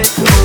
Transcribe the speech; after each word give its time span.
it. 0.00 0.39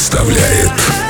представляет. 0.00 1.09